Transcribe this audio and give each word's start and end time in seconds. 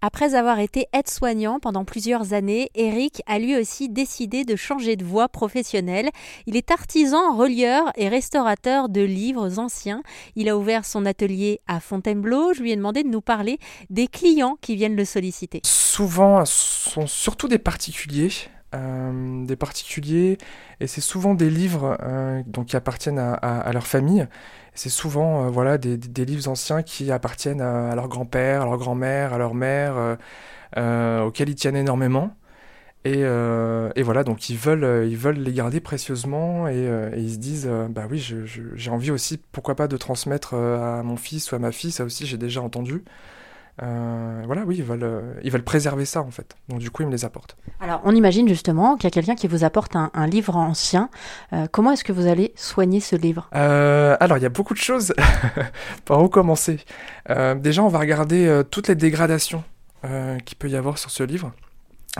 Après 0.00 0.36
avoir 0.36 0.60
été 0.60 0.86
aide-soignant 0.92 1.58
pendant 1.58 1.84
plusieurs 1.84 2.32
années, 2.32 2.70
Eric 2.76 3.20
a 3.26 3.40
lui 3.40 3.56
aussi 3.56 3.88
décidé 3.88 4.44
de 4.44 4.54
changer 4.54 4.94
de 4.94 5.04
voie 5.04 5.28
professionnelle. 5.28 6.10
Il 6.46 6.56
est 6.56 6.70
artisan, 6.70 7.36
relieur 7.36 7.90
et 7.96 8.08
restaurateur 8.08 8.88
de 8.88 9.00
livres 9.00 9.58
anciens. 9.58 10.04
Il 10.36 10.48
a 10.48 10.56
ouvert 10.56 10.84
son 10.84 11.04
atelier 11.04 11.60
à 11.66 11.80
Fontainebleau. 11.80 12.52
Je 12.54 12.62
lui 12.62 12.70
ai 12.70 12.76
demandé 12.76 13.02
de 13.02 13.08
nous 13.08 13.20
parler 13.20 13.58
des 13.90 14.06
clients 14.06 14.56
qui 14.60 14.76
viennent 14.76 14.94
le 14.94 15.04
solliciter. 15.04 15.62
Souvent, 15.64 16.44
ce 16.44 16.90
sont 16.90 17.06
surtout 17.08 17.48
des 17.48 17.58
particuliers. 17.58 18.30
Euh, 18.74 19.46
des 19.46 19.56
particuliers 19.56 20.36
et 20.80 20.86
c'est 20.86 21.00
souvent 21.00 21.32
des 21.32 21.48
livres 21.48 21.96
euh, 22.02 22.42
donc, 22.46 22.66
qui 22.66 22.76
appartiennent 22.76 23.18
à, 23.18 23.70
leur 23.72 23.86
famille. 23.86 24.26
C'est 24.74 24.90
souvent 24.90 25.46
euh, 25.46 25.48
voilà 25.48 25.78
des, 25.78 26.24
livres 26.26 26.48
anciens 26.48 26.82
qui 26.82 27.10
appartiennent 27.10 27.62
à, 27.62 27.94
leur 27.94 28.08
grand-père, 28.08 28.62
à 28.62 28.64
leur 28.66 28.76
grand-mère, 28.76 29.32
à 29.32 29.38
leur 29.38 29.54
mère, 29.54 30.18
auxquels 30.76 31.48
ils 31.48 31.54
tiennent 31.54 31.76
énormément. 31.76 32.36
Et, 33.04 33.22
voilà, 34.02 34.22
donc 34.24 34.50
ils 34.50 34.58
veulent, 34.58 35.08
ils 35.08 35.16
veulent 35.16 35.38
les 35.38 35.52
garder 35.52 35.80
précieusement 35.80 36.68
et, 36.68 36.86
ils 37.16 37.32
se 37.32 37.38
disent, 37.38 37.70
bah 37.90 38.06
oui, 38.10 38.18
j'ai 38.74 38.90
envie 38.90 39.10
aussi, 39.10 39.38
pourquoi 39.52 39.76
pas, 39.76 39.88
de 39.88 39.96
transmettre 39.96 40.54
à 40.54 41.02
mon 41.02 41.16
fils 41.16 41.52
ou 41.52 41.54
à 41.56 41.58
ma 41.58 41.72
fille, 41.72 41.92
ça 41.92 42.04
aussi 42.04 42.26
j'ai 42.26 42.38
déjà 42.38 42.60
entendu. 42.60 43.02
Euh, 43.82 44.42
voilà, 44.44 44.62
oui, 44.62 44.76
ils 44.78 44.84
veulent, 44.84 45.04
euh, 45.04 45.34
ils 45.42 45.50
veulent 45.50 45.64
préserver 45.64 46.04
ça 46.04 46.22
en 46.22 46.30
fait. 46.30 46.56
Donc 46.68 46.80
du 46.80 46.90
coup, 46.90 47.02
ils 47.02 47.06
me 47.06 47.12
les 47.12 47.24
apportent. 47.24 47.56
Alors, 47.80 48.00
on 48.04 48.14
imagine 48.14 48.48
justement 48.48 48.96
qu'il 48.96 49.04
y 49.04 49.06
a 49.08 49.10
quelqu'un 49.10 49.34
qui 49.34 49.46
vous 49.46 49.64
apporte 49.64 49.94
un, 49.94 50.26
livre 50.26 50.56
ancien. 50.56 51.10
Euh, 51.52 51.66
comment 51.70 51.92
est-ce 51.92 52.04
que 52.04 52.12
vous 52.12 52.26
allez 52.26 52.52
soigner 52.56 53.00
ce 53.00 53.16
livre? 53.16 53.48
Alors, 53.52 54.36
il 54.36 54.42
y 54.42 54.46
a 54.46 54.50
beaucoup 54.50 54.74
de 54.74 54.78
choses. 54.78 55.14
Par 56.04 56.22
où 56.22 56.28
commencer 56.28 56.80
Déjà, 57.28 57.82
on 57.82 57.88
va 57.88 57.98
regarder 57.98 58.62
toutes 58.70 58.88
les 58.88 58.94
dégradations 58.94 59.62
qu'il 60.44 60.56
peut 60.56 60.68
y 60.68 60.76
avoir 60.76 60.98
sur 60.98 61.10
ce 61.10 61.22
livre. 61.22 61.52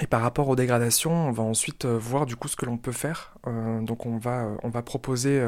Et 0.01 0.07
par 0.07 0.21
rapport 0.21 0.49
aux 0.49 0.57
dégradations, 0.57 1.29
on 1.29 1.33
va 1.33 1.43
ensuite 1.43 1.87
voir 1.87 2.27
du 2.27 2.37
coup 2.37 2.47
ce 2.47 2.57
que 2.57 2.67
l'on 2.67 2.77
peut 2.77 2.93
faire. 2.93 3.35
donc, 3.83 4.07
on 4.07 4.19
va, 4.19 4.49
on 4.63 4.69
va 4.69 4.83
proposer 4.83 5.43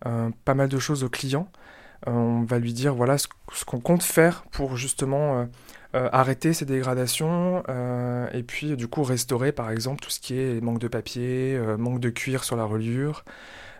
pas 0.00 0.54
mal 0.54 0.68
de 0.68 0.78
choses 0.78 1.04
aux 1.04 1.08
clients. 1.08 1.48
Euh, 2.08 2.12
on 2.12 2.44
va 2.44 2.58
lui 2.58 2.72
dire 2.72 2.94
voilà 2.94 3.18
ce, 3.18 3.26
qu'on 3.66 3.80
compte 3.80 4.02
faire 4.02 4.44
pour 4.52 4.76
justement 4.76 5.40
euh, 5.40 5.44
euh, 5.94 6.08
arrêter 6.12 6.54
ces 6.54 6.64
dégradations 6.64 7.62
et 8.32 8.42
puis 8.42 8.76
du 8.76 8.88
coup 8.88 9.02
restaurer 9.02 9.52
par 9.52 9.70
exemple 9.70 10.00
tout 10.02 10.10
ce 10.10 10.20
qui 10.20 10.38
est 10.38 10.60
manque 10.62 10.78
de 10.78 10.88
papier, 10.88 11.60
manque 11.78 12.00
de 12.00 12.10
cuir 12.10 12.44
sur 12.44 12.56
la 12.56 12.64
reliure. 12.64 13.24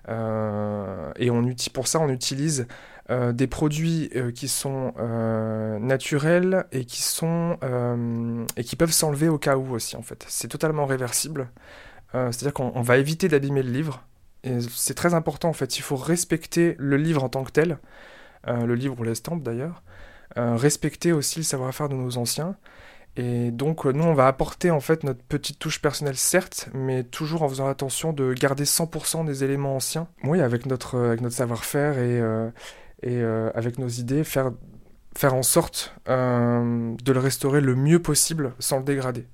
et 0.08 1.30
on, 1.30 1.54
pour 1.72 1.86
ça 1.86 2.00
on 2.00 2.08
utilise 2.08 2.66
des 3.08 3.46
produits 3.46 4.10
qui 4.34 4.48
sont 4.48 4.92
naturels 5.80 6.66
et 6.72 6.84
qui 6.84 7.02
sont 7.02 7.58
et 8.56 8.64
qui 8.64 8.76
peuvent 8.76 8.92
s'enlever 8.92 9.28
au 9.28 9.38
cas 9.38 9.56
où 9.56 9.72
aussi 9.72 9.96
en 9.96 10.02
fait. 10.02 10.24
C'est 10.28 10.48
totalement 10.48 10.86
réversible. 10.86 11.48
C'est-à-dire 12.12 12.52
qu'on 12.52 12.82
va 12.82 12.98
éviter 12.98 13.28
d'abîmer 13.28 13.62
le 13.62 13.70
livre. 13.70 14.02
C'est 14.42 14.94
très 14.94 15.14
important 15.14 15.48
en 15.48 15.52
fait, 15.52 15.78
il 15.78 15.82
faut 15.82 15.96
respecter 15.96 16.74
le 16.78 16.96
livre 16.96 17.22
en 17.22 17.28
tant 17.28 17.44
que 17.44 17.52
tel, 17.52 17.78
euh, 18.48 18.64
le 18.64 18.74
livre 18.74 18.98
ou 18.98 19.02
l'estampe 19.02 19.42
d'ailleurs, 19.42 19.82
euh, 20.38 20.56
respecter 20.56 21.12
aussi 21.12 21.40
le 21.40 21.44
savoir-faire 21.44 21.88
de 21.88 21.94
nos 21.94 22.16
anciens. 22.16 22.56
Et 23.16 23.50
donc 23.50 23.84
nous 23.84 24.04
on 24.04 24.14
va 24.14 24.28
apporter 24.28 24.70
en 24.70 24.80
fait 24.80 25.02
notre 25.04 25.22
petite 25.22 25.58
touche 25.58 25.82
personnelle 25.82 26.16
certes, 26.16 26.70
mais 26.72 27.02
toujours 27.02 27.42
en 27.42 27.48
faisant 27.48 27.68
attention 27.68 28.12
de 28.12 28.32
garder 28.32 28.64
100% 28.64 29.24
des 29.24 29.44
éléments 29.44 29.76
anciens. 29.76 30.08
Oui, 30.24 30.40
avec 30.40 30.64
notre, 30.66 31.16
notre 31.20 31.34
savoir-faire 31.34 31.98
et, 31.98 32.20
euh, 32.20 32.50
et 33.02 33.22
avec 33.54 33.78
nos 33.78 33.88
idées, 33.88 34.24
faire, 34.24 34.52
faire 35.16 35.34
en 35.34 35.42
sorte 35.42 35.94
de 36.06 37.12
le 37.12 37.18
restaurer 37.18 37.60
le 37.60 37.74
mieux 37.74 38.00
possible 38.00 38.54
sans 38.58 38.78
le 38.78 38.84
dégrader. 38.84 39.26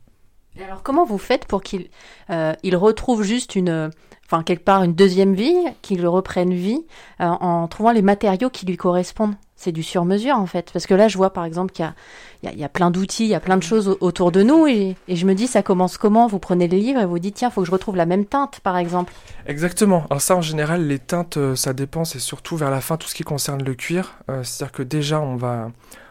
Alors 0.64 0.82
comment 0.82 1.04
vous 1.04 1.18
faites 1.18 1.46
pour 1.46 1.62
qu'il 1.62 1.88
il 2.30 2.76
retrouve 2.76 3.22
juste 3.22 3.54
une, 3.54 3.90
enfin 4.26 4.42
quelque 4.42 4.64
part 4.64 4.82
une 4.82 4.94
deuxième 4.94 5.34
vie, 5.34 5.54
qu'il 5.82 6.06
reprenne 6.06 6.52
vie 6.52 6.84
euh, 7.20 7.26
en 7.26 7.66
trouvant 7.68 7.92
les 7.92 8.02
matériaux 8.02 8.50
qui 8.50 8.66
lui 8.66 8.76
correspondent? 8.76 9.34
C'est 9.58 9.72
du 9.72 9.82
sur-mesure 9.82 10.36
en 10.36 10.44
fait, 10.44 10.70
parce 10.70 10.86
que 10.86 10.92
là 10.92 11.08
je 11.08 11.16
vois 11.16 11.32
par 11.32 11.46
exemple 11.46 11.72
qu'il 11.72 11.90
y, 12.42 12.64
a, 12.64 12.68
plein 12.68 12.90
d'outils, 12.90 13.24
il 13.24 13.30
y 13.30 13.34
a 13.34 13.40
plein 13.40 13.56
de 13.56 13.62
choses 13.62 13.96
autour 14.00 14.30
de 14.30 14.42
nous, 14.42 14.66
et, 14.66 14.96
je 15.08 15.24
me 15.24 15.34
dis 15.34 15.46
ça 15.46 15.62
commence 15.62 15.96
comment? 15.96 16.26
Vous 16.26 16.38
prenez 16.38 16.68
les 16.68 16.78
livres 16.78 17.00
et 17.00 17.06
vous 17.06 17.18
dites 17.18 17.36
tiens, 17.36 17.48
faut 17.48 17.62
que 17.62 17.66
je 17.66 17.72
retrouve 17.72 17.96
la 17.96 18.04
même 18.04 18.26
teinte 18.26 18.60
par 18.60 18.76
exemple. 18.76 19.14
Exactement. 19.46 20.04
Alors 20.10 20.20
ça 20.20 20.36
en 20.36 20.42
général 20.42 20.86
les 20.86 20.98
teintes 20.98 21.38
euh, 21.38 21.56
ça 21.56 21.72
dépend, 21.72 22.04
c'est 22.04 22.18
surtout 22.18 22.56
vers 22.56 22.70
la 22.70 22.82
fin 22.82 22.98
tout 22.98 23.08
ce 23.08 23.14
qui 23.14 23.22
concerne 23.22 23.62
le 23.62 23.74
cuir. 23.74 24.18
Euh, 24.28 24.42
c'est-à-dire 24.42 24.72
que 24.72 24.82
déjà 24.82 25.22
on 25.22 25.36
va, 25.36 25.70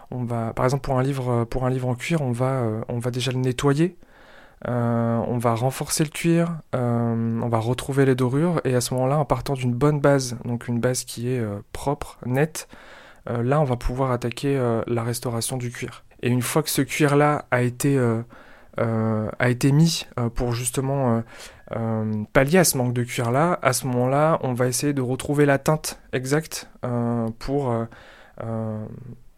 on 0.09 0.23
va, 0.23 0.53
par 0.53 0.65
exemple 0.65 0.81
pour 0.81 0.97
un 0.97 1.03
livre, 1.03 1.43
pour 1.43 1.65
un 1.65 1.69
livre 1.69 1.87
en 1.87 1.95
cuir, 1.95 2.21
on 2.21 2.31
va, 2.31 2.63
on 2.89 2.97
va 2.97 3.11
déjà 3.11 3.31
le 3.31 3.37
nettoyer. 3.37 3.95
Euh, 4.67 5.17
on 5.27 5.37
va 5.37 5.53
renforcer 5.53 6.03
le 6.03 6.09
cuir, 6.09 6.57
euh, 6.73 7.39
on 7.41 7.49
va 7.49 7.59
retrouver 7.59 8.05
les 8.05 8.15
dorures, 8.15 8.61
et 8.63 8.73
à 8.73 8.81
ce 8.81 8.93
moment-là, 8.93 9.19
en 9.19 9.25
partant 9.25 9.53
d'une 9.53 9.73
bonne 9.73 9.99
base, 9.99 10.37
donc 10.45 10.67
une 10.67 10.79
base 10.79 11.03
qui 11.03 11.29
est 11.29 11.39
euh, 11.39 11.59
propre, 11.71 12.17
nette, 12.25 12.67
là, 13.27 13.59
on 13.59 13.63
va 13.63 13.75
pouvoir 13.75 14.11
attaquer 14.11 14.55
la 14.85 15.01
restauration 15.01 15.57
du 15.57 15.71
cuir. 15.71 16.03
Et 16.21 16.29
une 16.29 16.43
fois 16.43 16.61
que 16.61 16.69
ce 16.69 16.83
cuir-là 16.83 17.45
a 17.49 17.63
été 17.63 17.99
a 18.77 19.49
été 19.49 19.71
mis 19.71 20.05
pour 20.35 20.53
justement 20.53 21.23
pallier 22.33 22.59
à 22.59 22.63
ce 22.63 22.77
manque 22.77 22.93
de 22.93 23.03
cuir 23.03 23.31
là, 23.31 23.57
à 23.63 23.73
ce 23.73 23.87
moment-là, 23.87 24.37
on 24.43 24.53
va 24.53 24.67
essayer 24.67 24.93
de 24.93 25.01
retrouver 25.01 25.47
la 25.47 25.57
teinte 25.57 25.99
exacte 26.13 26.69
pour 27.39 27.73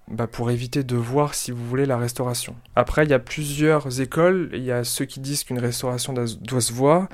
bah, 0.09 0.27
pour 0.27 0.51
éviter 0.51 0.83
de 0.83 0.95
voir, 0.95 1.33
si 1.33 1.51
vous 1.51 1.65
voulez, 1.65 1.85
la 1.85 1.97
restauration. 1.97 2.55
Après, 2.75 3.03
il 3.03 3.09
y 3.09 3.13
a 3.13 3.19
plusieurs 3.19 3.99
écoles. 3.99 4.49
Il 4.53 4.63
y 4.63 4.71
a 4.71 4.83
ceux 4.83 5.05
qui 5.05 5.19
disent 5.19 5.43
qu'une 5.43 5.59
restauration 5.59 6.13
doit 6.13 6.61
se 6.61 6.73
voir. 6.73 7.07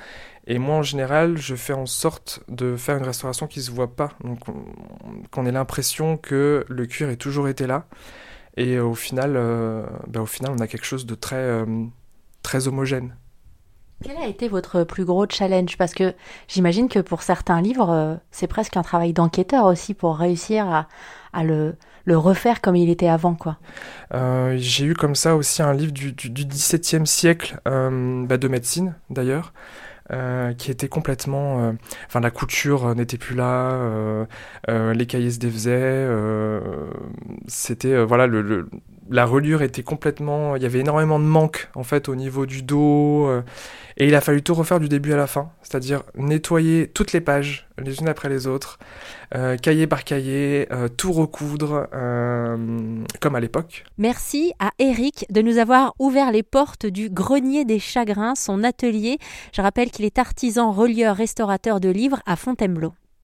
Et 0.46 0.58
moi, 0.58 0.76
en 0.76 0.82
général, 0.82 1.36
je 1.36 1.54
fais 1.54 1.72
en 1.72 1.86
sorte 1.86 2.40
de 2.48 2.76
faire 2.76 2.96
une 2.96 3.04
restauration 3.04 3.46
qui 3.46 3.60
ne 3.60 3.64
se 3.64 3.70
voit 3.70 3.96
pas. 3.96 4.10
Donc, 4.22 4.40
qu'on 5.30 5.46
ait 5.46 5.52
l'impression 5.52 6.16
que 6.16 6.64
le 6.68 6.86
cuir 6.86 7.08
ait 7.08 7.16
toujours 7.16 7.48
été 7.48 7.66
là. 7.66 7.86
Et 8.56 8.78
au 8.78 8.94
final, 8.94 9.34
euh, 9.36 9.84
bah, 10.06 10.20
au 10.20 10.26
final 10.26 10.52
on 10.56 10.60
a 10.60 10.68
quelque 10.68 10.86
chose 10.86 11.06
de 11.06 11.14
très, 11.16 11.36
euh, 11.36 11.64
très 12.42 12.68
homogène. 12.68 13.16
Quel 14.04 14.16
a 14.16 14.26
été 14.26 14.48
votre 14.48 14.84
plus 14.84 15.04
gros 15.04 15.26
challenge? 15.28 15.76
Parce 15.76 15.94
que 15.94 16.14
j'imagine 16.46 16.88
que 16.88 17.00
pour 17.00 17.22
certains 17.22 17.60
livres, 17.60 17.90
euh, 17.90 18.14
c'est 18.30 18.46
presque 18.46 18.76
un 18.76 18.82
travail 18.82 19.12
d'enquêteur 19.12 19.64
aussi 19.64 19.94
pour 19.94 20.16
réussir 20.16 20.86
à 21.32 21.44
le, 21.44 21.74
le 22.04 22.18
refaire 22.18 22.60
comme 22.60 22.76
il 22.76 22.90
était 22.90 23.08
avant, 23.08 23.34
quoi. 23.34 23.58
Euh, 24.12 24.54
j'ai 24.58 24.84
eu 24.84 24.94
comme 24.94 25.14
ça 25.14 25.36
aussi 25.36 25.62
un 25.62 25.72
livre 25.72 25.92
du, 25.92 26.12
du, 26.12 26.30
XVIIe 26.30 27.06
siècle, 27.06 27.58
euh, 27.66 28.24
bah, 28.26 28.36
de 28.36 28.48
médecine 28.48 28.94
d'ailleurs, 29.10 29.52
euh, 30.12 30.52
qui 30.52 30.70
était 30.70 30.88
complètement... 30.88 31.74
Enfin, 32.06 32.20
la 32.20 32.30
couture 32.30 32.94
n'était 32.94 33.18
plus 33.18 33.34
là, 33.34 34.26
les 34.68 35.06
cahiers 35.06 35.30
se 35.30 35.38
défaisaient, 35.38 36.08
c'était... 37.46 38.04
voilà, 38.04 38.28
la 39.10 39.24
reliure 39.24 39.62
était 39.62 39.82
complètement... 39.82 40.56
Il 40.56 40.62
y 40.62 40.66
avait 40.66 40.80
énormément 40.80 41.18
de 41.18 41.24
manque, 41.24 41.68
en 41.74 41.84
fait, 41.84 42.08
au 42.08 42.14
niveau 42.14 42.46
du 42.46 42.62
dos, 42.62 43.30
et 43.96 44.06
il 44.06 44.14
a 44.14 44.20
fallu 44.20 44.42
tout 44.42 44.54
refaire 44.54 44.80
du 44.80 44.88
début 44.88 45.12
à 45.12 45.16
la 45.16 45.26
fin, 45.26 45.50
c'est-à-dire 45.62 46.02
nettoyer 46.16 46.88
toutes 46.88 47.12
les 47.12 47.20
pages, 47.20 47.68
les 47.78 47.98
unes 47.98 48.08
après 48.08 48.28
les 48.28 48.46
autres, 48.46 48.78
euh, 49.34 49.56
cahier 49.56 49.86
par 49.86 50.04
cahier, 50.04 50.68
euh, 50.72 50.88
tout 50.88 51.12
recoudre, 51.12 51.88
euh, 51.92 53.04
comme 53.20 53.34
à 53.34 53.40
l'époque. 53.40 53.84
Merci 53.98 54.52
à 54.58 54.70
Eric 54.78 55.26
de 55.30 55.42
nous 55.42 55.58
avoir 55.58 55.94
ouvert 55.98 56.30
les 56.32 56.42
portes 56.42 56.86
du 56.86 57.10
Grenier 57.10 57.64
des 57.64 57.78
Chagrins, 57.78 58.34
son 58.34 58.64
atelier. 58.64 59.18
Je 59.52 59.62
rappelle 59.62 59.90
qu'il 59.90 60.04
est 60.04 60.18
artisan, 60.18 60.72
relieur, 60.72 61.16
restaurateur 61.16 61.80
de 61.80 61.88
livres 61.88 62.20
à 62.26 62.36
Fontainebleau. 62.36 62.92